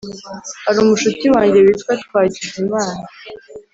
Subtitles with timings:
[0.65, 3.03] Harumushuti wanjye witwa twagize imana